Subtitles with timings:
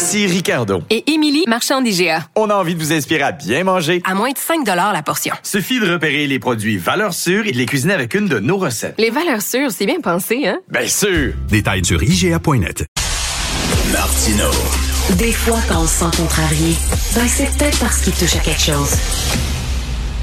[0.00, 0.82] Ici Ricardo.
[0.88, 2.26] Et Émilie, marchand d'IGA.
[2.34, 4.00] On a envie de vous inspirer à bien manger.
[4.06, 5.34] À moins de 5 la portion.
[5.42, 8.56] Suffit de repérer les produits valeurs sûres et de les cuisiner avec une de nos
[8.56, 8.94] recettes.
[8.96, 10.58] Les valeurs sûres, c'est bien pensé, hein?
[10.70, 11.34] Bien sûr!
[11.50, 12.86] Détails sur IGA.net.
[13.92, 14.50] Martino.
[15.18, 16.74] Des fois, quand on se sent contrarié,
[17.14, 18.96] ben c'est peut-être parce qu'il touche à quelque chose.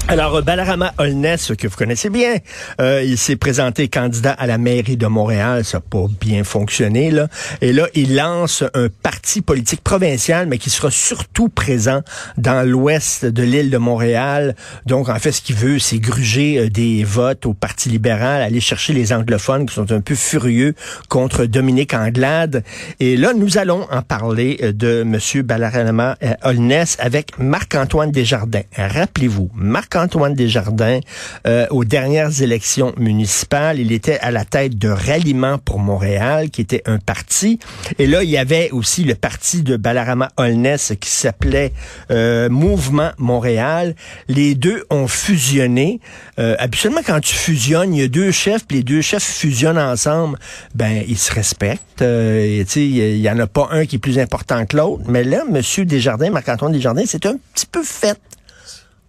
[0.10, 2.36] Alors, Balarama Holness, que vous connaissez bien,
[2.80, 5.66] euh, il s'est présenté candidat à la mairie de Montréal.
[5.66, 7.28] Ça n'a pas bien fonctionné, là.
[7.60, 12.04] Et là, il lance un parti politique provincial, mais qui sera surtout présent
[12.38, 14.56] dans l'ouest de l'île de Montréal.
[14.86, 18.62] Donc, en fait, ce qu'il veut, c'est gruger euh, des votes au Parti libéral, aller
[18.62, 20.74] chercher les anglophones qui sont un peu furieux
[21.09, 22.64] contre Dominique Anglade.
[23.02, 25.44] Et là, nous allons en parler euh, de M.
[25.44, 28.64] Balarama Holness avec Marc-Antoine Desjardins.
[28.78, 31.00] Rappelez-vous, Marc Antoine Desjardins,
[31.45, 33.80] euh, aux dernières élections municipales.
[33.80, 37.59] Il était à la tête de Ralliement pour Montréal, qui était un parti.
[38.00, 41.73] Et là, il y avait aussi le parti de Balarama Holness qui s'appelait
[42.12, 43.95] euh, Mouvement Montréal.
[44.28, 46.00] Les deux ont fusionné.
[46.40, 49.78] Euh, habituellement, quand tu fusionnes, il y a deux chefs, puis les deux chefs fusionnent
[49.78, 50.38] ensemble.
[50.75, 52.02] Ben, ils se respectent.
[52.02, 55.03] Euh, il y en a pas un qui est plus important que l'autre.
[55.08, 58.20] Mais là, Monsieur Desjardins, Marc-Antoine Desjardins, c'est un petit peu fait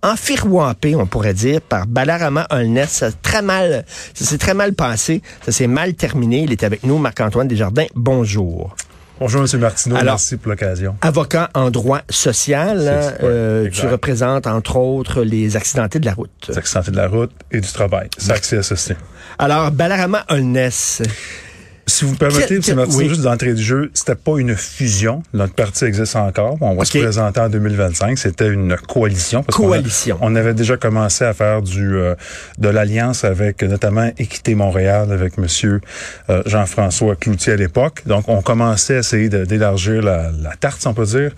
[0.03, 2.91] enfiroipé, on pourrait dire, par Balarama Holness.
[2.91, 5.23] Ça très mal, ça s'est très mal passé.
[5.45, 6.43] Ça s'est mal terminé.
[6.43, 7.87] Il est avec nous, Marc-Antoine Desjardins.
[7.95, 8.75] Bonjour.
[9.21, 9.61] Bonjour, M.
[9.61, 9.97] Martineau.
[10.05, 10.97] merci pour l'occasion.
[11.01, 16.31] Avocat en droit social, hein, euh, tu représentes, entre autres, les accidentés de la route.
[16.49, 18.09] Les accidentés de la route et du travail.
[18.17, 18.95] SAC CSST.
[19.41, 21.03] Alors, Balarama Holness,
[21.89, 23.09] si vous me permettez, c'est oui.
[23.09, 25.23] juste d'entrée du jeu, c'était pas une fusion.
[25.33, 26.57] Notre parti existe encore.
[26.61, 28.19] On va se présenter en 2025.
[28.19, 29.43] C'était une coalition.
[29.43, 30.19] coalition.
[30.21, 32.15] On, avait déjà commencé à faire du euh,
[32.59, 35.81] de l'alliance avec notamment Équité Montréal avec Monsieur
[36.31, 38.03] euh, Jean-François Cloutier à l'époque.
[38.07, 41.33] Donc, on commençait à essayer d'élargir la, la, tarte, si on peut dire,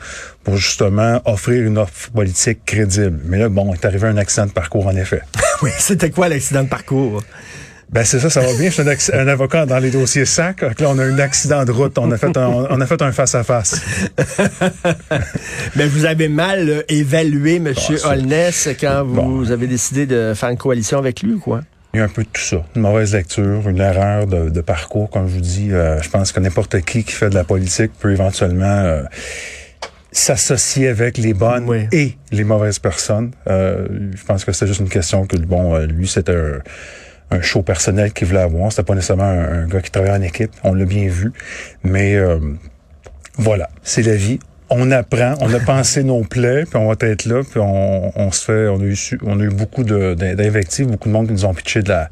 [0.45, 3.21] pour justement offrir une offre politique crédible.
[3.25, 5.23] Mais là, bon, est arrivé un accident de parcours, en effet.
[5.63, 7.23] oui, c'était quoi l'accident de parcours?
[7.93, 8.71] Ben c'est ça, ça va bien.
[8.71, 10.63] Je suis un, avocat dans les dossiers sacs.
[10.63, 11.99] Là, on a un accident de route.
[11.99, 13.81] On a fait un, on a fait un face à face.
[15.77, 17.75] Mais vous avez mal euh, évalué M.
[18.05, 21.63] Holness quand vous avez décidé de faire une coalition avec lui, quoi?
[21.93, 22.65] Il y a un peu de tout ça.
[22.77, 25.73] Une mauvaise lecture, une erreur de, parcours, comme je vous dis.
[25.73, 29.03] Euh, je pense que n'importe qui qui fait de la politique peut éventuellement euh,
[30.13, 33.33] s'associer avec les bonnes et les mauvaises personnes.
[33.49, 36.61] je pense que c'est juste une question que, bon, lui, c'était un
[37.31, 38.71] un show personnel qu'il voulait avoir.
[38.71, 40.53] C'était pas nécessairement un, gars qui travaillait en équipe.
[40.65, 41.33] On l'a bien vu.
[41.85, 42.39] Mais euh,
[43.37, 44.39] voilà, c'est la vie.
[44.73, 48.31] On apprend, on a pensé nos plaies, puis on va être là, puis on, on
[48.31, 51.45] se fait, on a eu, on a eu beaucoup d'invectives, beaucoup de monde qui nous
[51.45, 52.05] ont pitché de la,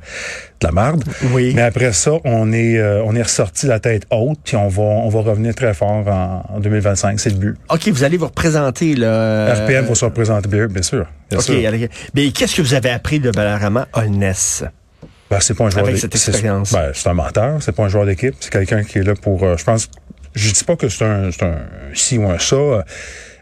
[0.61, 1.05] de la marde.
[1.33, 1.53] Oui.
[1.55, 4.83] Mais après ça, on est, euh, on est ressorti la tête haute, puis on va,
[4.83, 7.21] on va revenir très fort en, 2025.
[7.21, 7.57] C'est le but.
[7.71, 9.55] OK, vous allez vous représenter, là.
[9.55, 11.07] RPM va se représenter, bien, bien sûr.
[11.33, 11.53] OK,
[12.15, 14.65] mais qu'est-ce que vous avez appris de Balarama Holness?
[15.31, 16.73] Ben, c'est pas un joueur Avec cette expérience.
[16.73, 19.43] Ben, c'est un menteur, c'est pas un joueur d'équipe, c'est quelqu'un qui est là pour.
[19.43, 19.91] Euh, je pense.
[20.35, 21.57] Je dis pas que c'est un, un
[21.95, 22.83] si ou un ça, euh,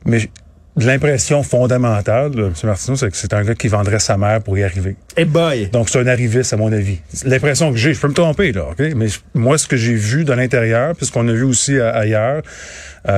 [0.05, 0.31] mais
[0.77, 2.53] l'impression fondamentale, M.
[2.65, 4.97] Martineau, c'est que c'est un gars qui vendrait sa mère pour y arriver.
[5.17, 5.69] Eh boy!
[5.69, 6.99] Donc, c'est un arriviste, à mon avis.
[7.25, 8.83] L'impression que j'ai, je peux me tromper, là, OK?
[8.95, 12.43] Mais moi, ce que j'ai vu de l'intérieur, puisqu'on a vu aussi euh, ailleurs,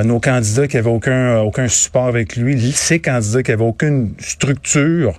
[0.04, 5.18] nos candidats qui avaient aucun, aucun support avec lui, ces candidats qui avaient aucune structure,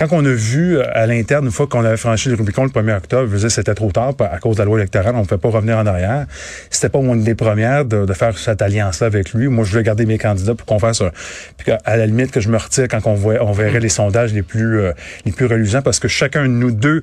[0.00, 2.70] quand on a vu euh, à l'interne, une fois qu'on avait franchi le Rubicon le
[2.70, 5.38] 1er octobre, je c'était trop tard à cause de la loi électorale, on ne pouvait
[5.38, 6.24] pas revenir en arrière.
[6.70, 9.48] C'était pas mon idée première de, faire cette alliance-là avec lui.
[9.48, 11.10] Moi, je voulais garder mes candidats pour qu'on fasse un...
[11.58, 14.32] Puis à la limite que je me retire quand on, voit, on verrait les sondages
[14.32, 14.92] les plus, euh,
[15.26, 17.02] les plus reluisants parce que chacun de nous deux,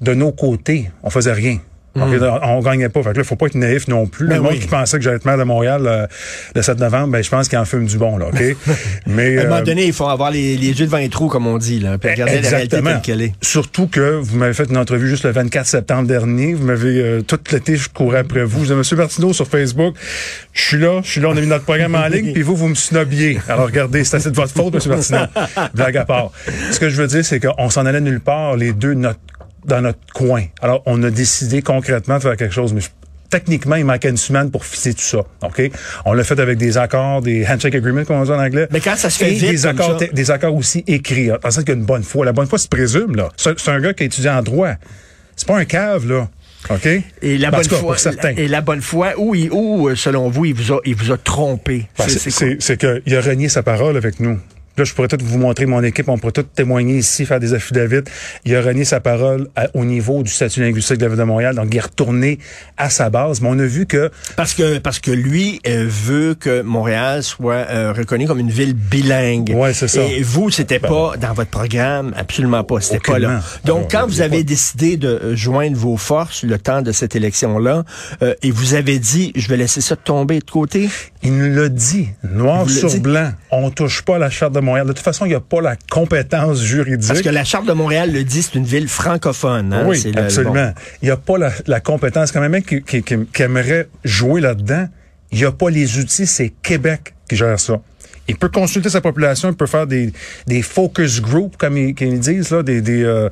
[0.00, 1.58] de nos côtés, on faisait rien.
[1.94, 2.40] Mm.
[2.42, 3.02] On gagnait pas.
[3.02, 4.28] Fait que là, faut pas être naïf non plus.
[4.28, 6.06] Ben le monde qui pensait que j'allais être maire de Montréal euh,
[6.54, 8.56] le 7 novembre, ben, je pense qu'il en fume du bon, là, OK?
[9.06, 11.28] Mais, à un moment euh, donné, il faut avoir les, les yeux devant les trous,
[11.28, 12.82] comme on dit, là, puis regarder exactement.
[12.82, 13.32] la réalité telle est.
[13.40, 16.54] Surtout que vous m'avez fait une entrevue juste le 24 septembre dernier.
[16.54, 18.58] Vous m'avez, euh, tout l'été, je courais après vous.
[18.58, 19.94] Je disais, Monsieur Martineau, sur Facebook,
[20.52, 22.56] je suis là, je suis là, on a mis notre programme en ligne, puis vous,
[22.56, 23.38] vous me snobiez.
[23.48, 25.20] Alors, regardez, c'est assez de votre faute, Monsieur Martineau.
[25.74, 26.30] Blague à part.
[26.70, 29.18] Ce que je veux dire, c'est qu'on s'en allait nulle part, les deux, notre
[29.68, 30.44] dans notre coin.
[30.62, 32.80] Alors, on a décidé concrètement de faire quelque chose, mais
[33.30, 35.18] techniquement, il manquait une semaine pour ficer tout ça.
[35.42, 35.70] OK?
[36.06, 38.66] On l'a fait avec des accords, des handshake agreements, comme on dit en anglais.
[38.70, 41.30] Mais quand ça se fait vite des comme accords, ça- des accords aussi écrits.
[41.30, 42.24] En qu'il y a une bonne foi.
[42.24, 43.28] La bonne foi se présume, là.
[43.36, 44.72] C'est un gars qui a étudié en droit.
[45.36, 46.28] C'est pas un cave, là.
[46.70, 46.86] OK?
[47.22, 48.30] Et la bonne cas, foi, pour certains.
[48.36, 51.12] et la bonne foi, où, il- où, euh, selon vous, il vous a, il vous
[51.12, 51.86] a trompé.
[51.96, 54.40] Ben, c'est qu'il a renié sa parole avec nous.
[54.78, 57.52] Là, je pourrais tout vous montrer mon équipe, on pourrait tout témoigner ici, faire des
[57.54, 58.02] affidavits.
[58.44, 61.24] Il a renié sa parole à- au niveau du statut linguistique de la Ville de
[61.24, 62.38] Montréal, donc il est retourné
[62.76, 63.40] à sa base.
[63.40, 67.66] Mais on a vu que Parce que parce que lui euh, veut que Montréal soit
[67.70, 69.52] euh, reconnu comme une ville bilingue.
[69.56, 70.00] Ouais, c'est ça.
[70.00, 72.80] Ben, Et vous, c'était pas dans votre programme, absolument pas.
[72.80, 73.40] C'était pas là.
[73.64, 76.92] Donc, Alors, quand vous avez pas- décidé de euh, joindre vos forces le temps de
[76.92, 77.84] cette élection-là,
[78.22, 80.88] euh, et vous avez dit, je vais laisser ça tomber de côté.
[81.22, 84.60] Il nous l'a dit, noir vous sur blanc, on touche pas à la charte de
[84.60, 84.86] Montréal.
[84.86, 87.08] De toute façon, il n'y a pas la compétence juridique.
[87.08, 89.72] Parce que la charte de Montréal le dit, c'est une ville francophone.
[89.72, 89.84] hein.
[89.86, 90.52] oui, le- absolument.
[90.54, 90.72] bon.
[91.02, 92.30] Il n'y a pas la, la compétence.
[92.32, 94.86] Quand même, un mec qui, qui- qui- qui aimerait jouer là-dedans,
[95.32, 96.26] il n'y a pas les outils.
[96.26, 97.80] C'est Québec qui gère ça.
[98.30, 100.12] Il peut consulter sa population, il peut faire des,
[100.46, 103.30] des focus groups, comme ils, comme ils disent, là, des, des euh,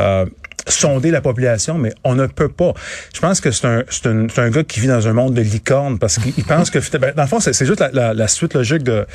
[0.00, 0.24] euh,
[0.68, 2.72] sonder la population, mais on ne peut pas.
[3.14, 5.34] Je pense que c'est un, c'est un, c'est un gars qui vit dans un monde
[5.34, 7.90] de licorne parce qu'il il pense que, ben, dans le fond, c'est c'est juste la,
[7.92, 9.06] la, la suite logique de,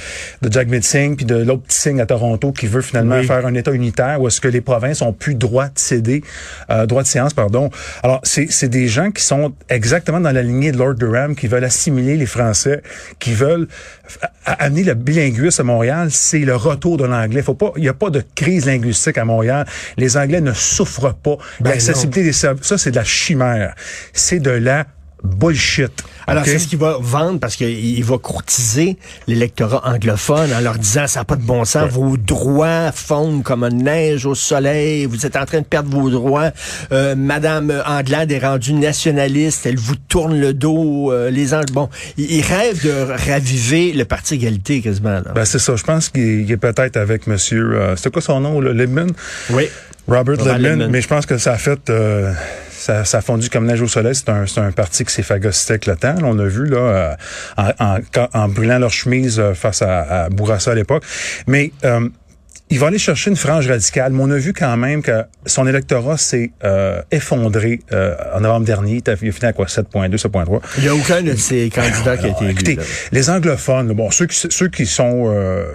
[0.42, 3.26] de Jack Singh puis de l'autre petit signe à Toronto qui veut finalement Oui.
[3.28, 6.24] faire un État unitaire où est-ce que les provinces ont plus droit de céder,
[6.70, 7.70] euh, droit de séance, pardon.
[8.04, 11.48] Alors, c'est c'est des gens qui sont exactement dans la lignée de Lord Durham, qui
[11.48, 12.82] veulent assimiler les Français,
[13.20, 13.68] qui veulent
[14.46, 16.08] amener le bilinguisme à Montréal.
[16.12, 17.42] C'est le retour de l'anglais.
[17.42, 19.66] Faut pas, il n'y a pas de crise linguistique à Montréal.
[19.98, 21.38] Les Anglais ne souffrent pas.
[21.60, 23.76] Ben L'accessibilité des services, ça, c'est de la chimère.
[24.14, 24.86] C'est de la
[25.24, 25.92] bullshit.
[26.28, 28.98] Alors, c'est ce qu'il va vendre parce qu'il il va courtiser
[29.28, 33.64] l'électorat anglophone en leur disant ça n'a pas de bon sens, vos droits fondent comme
[33.64, 36.52] une neige au soleil, vous êtes en train de perdre vos droits.
[36.92, 41.90] Euh, Madame Anglade est rendue nationaliste, elle vous tourne le dos, euh, les Ang- Bon,
[42.18, 42.92] il, rêve de
[43.32, 45.22] raviver le Parti égalité quasiment.
[45.22, 45.32] Là.
[45.34, 45.76] Ben, c'est ça.
[45.76, 49.12] Je pense qu'il est- peut-être avec monsieur, euh, c'était quoi son nom, là, Libman?
[49.52, 49.68] oui.
[50.08, 52.34] Robert, Robert mais je pense que ça a fait, euh,
[52.84, 54.14] ça, ça a fondu comme neige au soleil.
[54.16, 56.14] C'est un, un parti qui s'est phagocyté avec le temps.
[56.16, 57.16] là, on a vu là, euh,
[57.58, 61.04] en, en, en brûlant leur chemise euh, face à, à Bourassa à l'époque.
[61.48, 62.10] Mais euh,
[62.70, 64.14] il va aller chercher une frange radicale.
[64.14, 68.66] Mais on a vu quand même que son électorat s'est euh, effondré euh, en novembre
[68.66, 69.02] dernier.
[69.06, 69.66] Il a fini à quoi?
[69.68, 70.60] 7.2, 7.3.
[70.78, 72.52] Il n'y a aucun de ces candidats qui a été élu.
[72.54, 72.84] écoutez, là.
[73.12, 75.66] les anglophones, bon, ceux qui, ceux qui sont euh,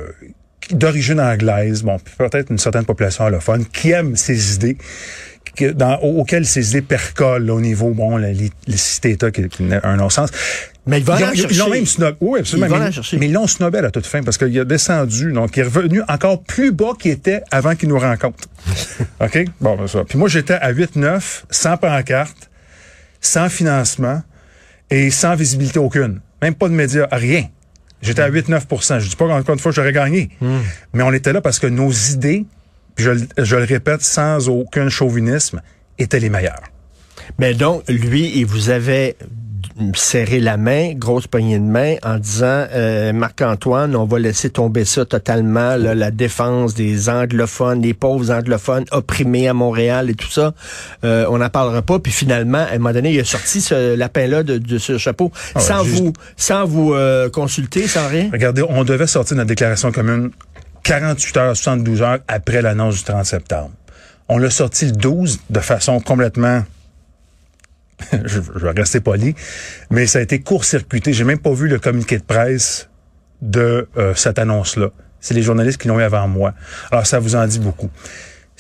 [0.71, 4.77] d'origine anglaise, bon, peut-être une certaine population anglophone, qui aiment ces idées,
[5.59, 9.31] que, dans, au- auxquelles ces idées percolent là, au niveau, bon, la, les, les cités-États
[9.31, 10.31] qui, qui un non-sens.
[10.87, 12.17] Mais Ils aller ont- en ils l'ont même snob.
[12.21, 12.79] Oui, absolument.
[12.79, 13.19] Mais, chercher.
[13.19, 15.65] mais ils l'ont snobé à la toute fin parce qu'il a descendu, donc il est
[15.65, 18.39] revenu encore plus bas qu'il était avant qu'il nous rencontre.
[19.21, 19.45] OK?
[19.61, 20.05] Bon, ben ça.
[20.05, 22.49] Puis moi, j'étais à 8-9, sans pancarte,
[23.21, 24.23] sans financement
[24.91, 26.21] et sans visibilité aucune.
[26.41, 27.45] Même pas de médias, rien.
[28.01, 30.31] J'étais à 8-9% Je dis pas encore une fois que j'aurais gagné.
[30.95, 32.47] Mais on était là parce que nos idées,
[32.99, 35.61] puis je, le- je le répète sans aucun chauvinisme,
[36.01, 36.65] étaient les meilleures.
[37.39, 39.17] Mais donc, lui, il vous avait
[39.95, 44.85] serré la main, grosse poignée de main, en disant euh, Marc-Antoine, on va laisser tomber
[44.85, 50.27] ça totalement, là, la défense des anglophones, des pauvres anglophones opprimés à Montréal et tout
[50.31, 50.53] ça.
[51.05, 52.01] Euh, on n'en parlera pas.
[52.01, 55.31] Puis finalement, à un moment donné, il a sorti ce lapin-là de, de ce chapeau
[55.55, 58.31] Ah ouais, sans vous sans vous euh, consulter, sans rien?
[58.33, 60.31] Regardez, on devait sortir notre déclaration commune
[60.89, 63.73] 48 heures, 72 heures après l'annonce du 30 septembre.
[64.31, 66.65] On l'a sorti le 12 de façon complètement
[68.25, 69.35] je, vais rester poli,
[69.91, 71.13] mais ça a été court-circuité.
[71.13, 72.89] J'ai même pas vu le communiqué de presse
[73.43, 74.89] de euh, cette annonce-là.
[75.21, 76.55] C'est les journalistes qui l'ont eu avant moi.
[76.91, 77.91] Alors, ça vous en dit beaucoup.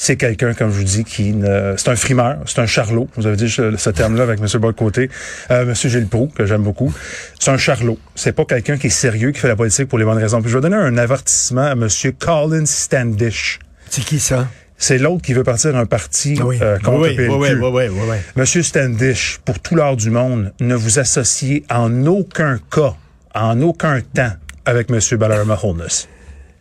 [0.00, 1.74] C'est quelqu'un, comme je vous dis, qui ne...
[1.76, 3.08] c'est un frimeur, c'est un charlot.
[3.16, 4.46] Vous avez dit ce, terme-là avec M.
[4.60, 5.10] Bocoté,
[5.50, 5.74] euh, M.
[5.74, 6.94] Gilles Proux, que j'aime beaucoup.
[7.40, 7.98] C'est un charlot.
[8.14, 10.40] C'est pas quelqu'un qui est sérieux, qui fait la politique pour les bonnes raisons.
[10.40, 11.88] Puis je vais donner un avertissement à M.
[12.16, 13.58] Colin Standish.
[13.90, 14.46] C'est qui ça?
[14.76, 16.58] C'est l'autre qui veut partir un parti Oui.
[16.62, 17.32] euh, contre oui, PLQ.
[17.32, 18.16] oui, oui, oui, oui, oui.
[18.36, 22.94] Monsieur Standish, pour tout l'art du monde, ne vous associez en aucun cas,
[23.34, 24.30] en aucun temps,
[24.64, 26.06] avec Monsieur Balarama Holness.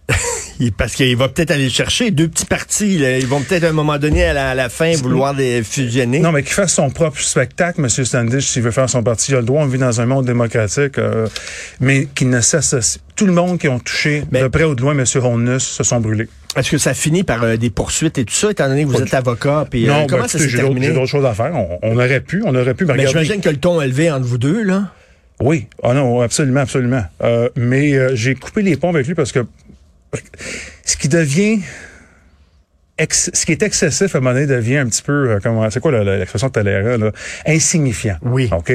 [0.78, 2.98] Parce qu'il va peut-être aller chercher deux petits partis.
[2.98, 3.18] là.
[3.20, 6.20] Ils vont peut-être à un moment donné, à la, à la fin, vouloir les fusionner.
[6.20, 9.36] Non, mais qu'il fasse son propre spectacle, Monsieur Standish, s'il veut faire son parti, il
[9.36, 9.62] a le droit.
[9.62, 11.28] On vit dans un monde démocratique, euh,
[11.80, 13.00] mais qu'il ne s'associe.
[13.16, 15.84] Tout le monde qui ont touché, Mais- de près ou de loin, Monsieur Holness, se
[15.84, 16.28] sont brûlés.
[16.56, 19.02] Est-ce que ça finit par euh, des poursuites et tout ça, étant donné que vous
[19.02, 19.68] êtes avocat?
[19.70, 20.88] Puis, euh, non, ben, comment ça écoutez, s'est j'ai d'autres- terminé?
[20.88, 21.52] j'ai d'autres choses à faire.
[21.54, 22.86] On, on aurait pu, on aurait pu.
[22.86, 24.86] Mais Mais regardez- j'imagine que le ton élevé entre vous deux, là.
[25.40, 27.04] Oui, ah non, absolument, absolument.
[27.22, 29.46] Euh, mais euh, j'ai coupé les ponts avec lui parce que
[30.86, 31.60] ce qui devient
[32.98, 35.70] ex- ce qui est excessif à un moment donné devient un petit peu euh, comment
[35.70, 37.12] c'est quoi l'expression de Talera là?
[37.46, 38.18] Insignifiant.
[38.22, 38.50] Oui.
[38.52, 38.72] OK?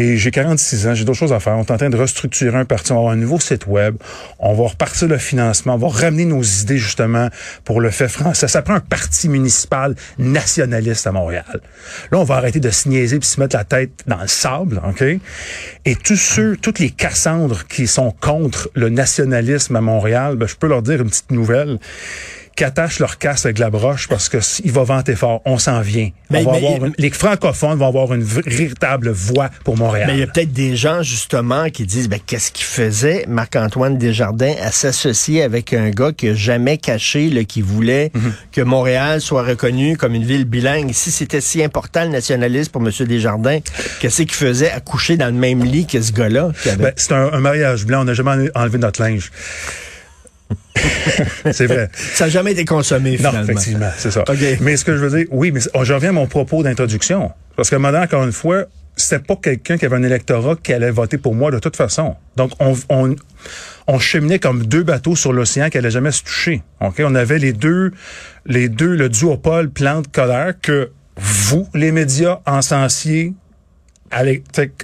[0.00, 1.56] Et j'ai 46 ans, j'ai d'autres choses à faire.
[1.56, 3.96] On est en train de restructurer un parti, on va avoir un nouveau site web,
[4.38, 7.28] on va repartir le financement, on va ramener nos idées justement
[7.64, 8.46] pour le fait français.
[8.46, 11.60] Ça prend un parti municipal nationaliste à Montréal.
[12.12, 14.80] Là, on va arrêter de se niaiser puis se mettre la tête dans le sable,
[14.88, 15.02] OK?
[15.84, 20.54] Et tous ceux, toutes les Cassandres qui sont contre le nationalisme à Montréal, ben, je
[20.54, 21.80] peux leur dire une petite nouvelle
[22.64, 25.42] attachent leur casse avec la broche parce que il va vanter fort.
[25.44, 26.10] On s'en vient.
[26.30, 30.06] Mais- On va mais- avoir une- les francophones vont avoir une véritable voix pour Montréal.
[30.08, 33.96] Mais il y a peut-être des gens, justement, qui disent, ben, qu'est-ce qu'il faisait, Marc-Antoine
[33.98, 38.32] Desjardins, à s'associer avec un gars qui a jamais caché, là, qui voulait Mhm.
[38.52, 40.90] que Montréal soit reconnu comme une ville bilingue.
[40.92, 42.90] Si c'était si important, le nationalisme, pour M.
[43.06, 43.58] Desjardins,
[44.00, 46.52] qu'est-ce qu'il faisait à coucher dans le même lit que ce gars-là?
[46.78, 48.02] Ben, c'est un, un mariage blanc.
[48.02, 49.30] On n'a jamais enlevé notre linge.
[51.52, 51.90] C'est vrai.
[51.94, 53.42] ça n'a jamais été consommé, Non, finalement.
[53.42, 54.24] effectivement, c'est ça.
[54.60, 57.32] Mais ce que je veux dire, oui, mais c'est- je reviens à mon propos d'introduction.
[57.56, 58.64] Parce que maintenant, encore une fois,
[58.96, 62.16] c'était pas quelqu'un qui avait un électorat qui allait voter pour moi de toute façon.
[62.36, 63.14] Donc, on, on,
[63.86, 66.62] on cheminait comme deux bateaux sur l'océan qui allaient jamais se toucher.
[66.80, 67.00] OK?
[67.04, 67.92] On avait les deux,
[68.46, 73.34] les deux, le duopole plante-colère que vous, les médias, encensiez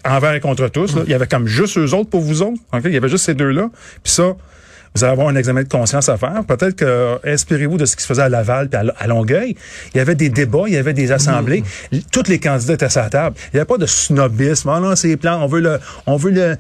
[0.05, 0.95] envers et contre tous.
[0.97, 1.03] là.
[1.07, 2.61] Il y avait comme juste eux autres pour vous autres.
[2.73, 2.83] OK?
[2.85, 3.71] Il y avait juste ces deux-là.
[4.03, 4.35] Puis ça,
[4.95, 6.43] vous allez avoir un examen de conscience à faire.
[6.47, 9.57] Peut-être que, inspirez-vous de ce qui se faisait à Laval puis à, Longueuil.
[9.93, 11.65] Il y avait des débats, il y avait des assemblées.
[11.93, 13.35] L- Tous les candidats étaient à sa table.
[13.53, 14.69] Il n'y avait pas de snobisme.
[14.73, 15.43] Ah non, c'est les plans.
[15.43, 16.57] On veut le, on veut le,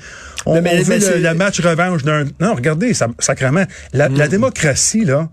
[0.46, 2.24] on, Mais- mais- on veut le, match revanche d'un.
[2.40, 3.64] Non, regardez, ça, sacrément.
[3.92, 5.28] La, la démocratie, là,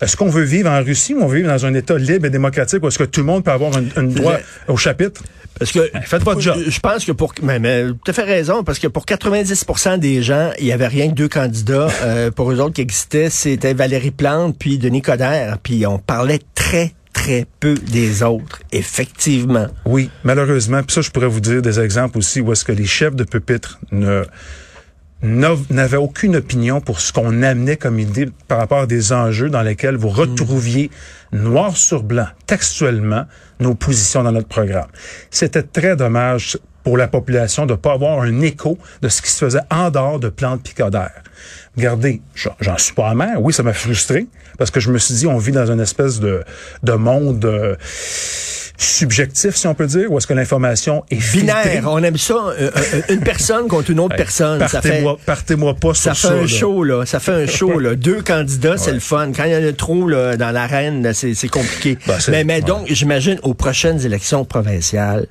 [0.00, 2.30] est-ce qu'on veut vivre en Russie ou on veut vivre dans un État libre et
[2.30, 4.36] démocratique où est-ce que tout le monde peut avoir un, droit
[4.68, 5.22] au chapitre?
[5.58, 6.56] Parce que faites votre job.
[6.66, 10.22] Je pense que pour mais, mais tu as fait raison parce que pour 90% des
[10.22, 13.74] gens, il y avait rien que deux candidats euh, pour eux autres qui existaient, c'était
[13.74, 19.66] Valérie Plante puis Denis Coderre, puis on parlait très très peu des autres, effectivement.
[19.84, 20.82] Oui, malheureusement.
[20.82, 23.24] Puis ça, je pourrais vous dire des exemples aussi où est-ce que les chefs de
[23.24, 24.24] pupitre ne
[25.22, 29.50] n'av- n'avaient aucune opinion pour ce qu'on amenait comme idée par rapport à des enjeux
[29.50, 30.90] dans lesquels vous retrouviez
[31.32, 33.24] noir sur blanc, textuellement,
[33.60, 34.88] nos positions dans notre programme.
[35.30, 39.44] C'était très dommage pour la population de pas avoir un écho de ce qui se
[39.44, 41.22] faisait en dehors de plantes picodères.
[41.76, 43.40] Regardez, j'en- j'en suis pas amer.
[43.40, 44.26] Oui, ça m'a frustré
[44.58, 46.42] parce que je me suis dit, on vit dans une espèce de,
[46.82, 47.76] de monde euh,
[48.84, 51.40] subjectif, si on peut dire, où est-ce que l'information est filtrée?
[51.70, 54.58] Binaire, on aime ça, euh, euh, une personne contre une autre personne.
[54.68, 56.40] Ça fait, Partez-moi partez-moi pas ça sur fait ça.
[56.40, 56.46] un là.
[56.46, 57.06] show, là.
[57.06, 57.94] Ça fait un show, là.
[57.96, 59.32] Deux candidats, c'est le fun.
[59.34, 61.98] Quand il y en a trop là, dans l'arène, c'est c'est compliqué.
[62.06, 62.60] Ben, c'est- mais mais ouais.
[62.62, 65.26] donc, j'imagine, aux prochaines élections provinciales,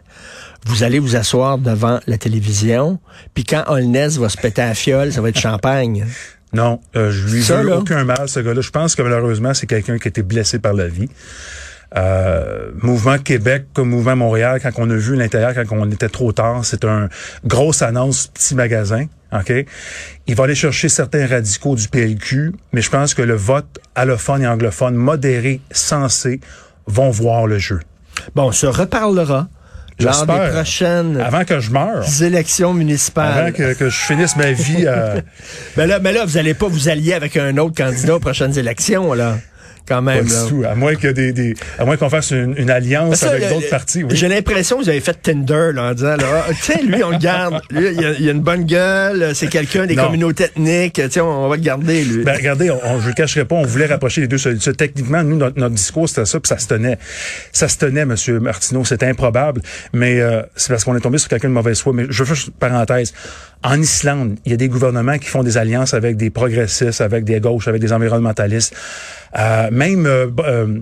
[0.65, 3.00] vous allez vous asseoir devant la télévision,
[3.34, 6.06] puis quand Holness va se péter à la fiole, ça va être champagne.
[6.51, 7.77] Non, euh, je lui Ça, veux là?
[7.77, 8.62] aucun mal, ce gars-là.
[8.62, 11.08] Je pense que malheureusement, c'est quelqu'un qui a été blessé par la vie.
[11.98, 16.31] Euh, mouvement Québec comme Mouvement Montréal, quand on a vu l'intérieur, quand on était trop
[16.31, 17.10] tard, c'est un
[17.46, 19.05] grosse annonce petit magasin.
[19.34, 19.51] OK?
[20.27, 24.43] Il va aller chercher certains radicaux du PLQ, mais je pense que le vote allophone
[24.43, 26.41] et anglophone modéré, sensé,
[26.86, 27.79] vont voir le jeu.
[28.36, 29.48] Bon, on se reparlera
[30.00, 32.05] lors des prochaines Avant que je meure.
[32.22, 33.38] élections municipales.
[33.38, 35.15] Avant que, que je finisse ma vie à...
[35.77, 38.58] Mais là, mais là, vous allez pas vous allier avec un autre candidat aux prochaines
[38.58, 39.38] élections, là.
[39.89, 40.46] Quand Pas même, du là.
[40.48, 40.63] tout.
[40.69, 43.69] À moins que des, des à moins qu'on fasse une, une alliance Ça, avec d'autres
[43.69, 44.03] partis.
[44.03, 44.12] Oui.
[44.15, 47.10] J'ai l'impression que vous avez fait Tinder là, en disant là, Ah, tiens, lui, on
[47.10, 47.60] le garde.
[47.72, 50.05] Lui, il a, il a une bonne gueule, c'est quelqu'un des Non.
[50.05, 51.01] communautés ethniques.
[51.10, 52.24] Tiens, on, va le garder, lui.
[52.24, 54.72] Ben, regardez, on, on- je ne le cacherai pas, on voulait rapprocher les deux solutions.
[54.74, 57.00] Techniquement, nous, notre, notre discours, c'était ça, puis ça se tenait.
[57.51, 61.29] Ça se tenait, Monsieur Martineau, c'était improbable, mais euh, c'est parce qu'on est tombé sur
[61.29, 61.93] quelqu'un de mauvaise foi.
[61.93, 63.13] Mais je veux faire une parenthèse.
[63.63, 67.25] En Islande, il y a des gouvernements qui font des alliances avec des progressistes, avec
[67.25, 68.74] des gauches, avec des environnementalistes.
[69.38, 70.79] Euh, même euh, euh,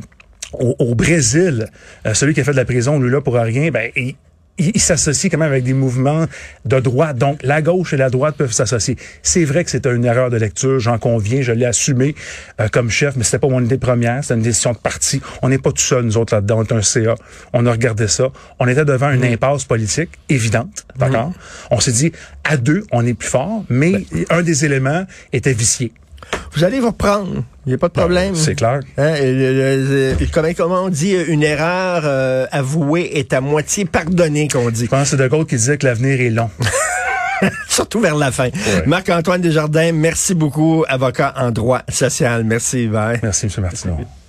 [0.54, 1.68] au, au Brésil,
[2.06, 4.16] euh, celui qui a fait de la prison, lui là, pour rien, ben, il,
[4.58, 6.25] il, il s'associe quand même avec des mouvements
[6.66, 7.18] de droite.
[7.18, 8.98] Donc, la gauche et la droite peuvent s'associer.
[9.22, 12.16] C'est vrai que c'était une erreur de lecture, j'en conviens, je l'ai assumé
[12.60, 15.22] euh, comme chef, mais c'était pas mon idée première, c'était une décision de parti.
[15.42, 16.60] On n'est pas tout seul, nous autres, là-dedans.
[16.60, 17.16] On est un CA.
[17.54, 18.30] On a regardé ça.
[18.60, 21.34] On était devant une impasse politique évidente, d'accord?
[21.70, 22.12] On s'est dit,
[22.44, 25.92] à deux, on est plus fort, mais un des éléments était vicié.
[26.54, 27.44] Vous allez vous reprendre.
[27.66, 28.36] Il n'y a pas de problème.
[28.36, 28.80] C'est clair.
[28.98, 34.70] Hein, et comment, comment on dit, une erreur euh, avouée est à moitié pardonnée, qu'on
[34.72, 34.86] dit.
[34.86, 36.50] Je pense que c'est De Gaulle qui disait que l'avenir est long.
[37.70, 38.50] Surtout vers la fin.
[38.88, 42.44] Marc-Antoine Desjardins, merci beaucoup, avocat en droit social.
[42.44, 43.20] Merci, bye.
[43.22, 43.62] Merci, M.
[43.62, 43.98] Martineau.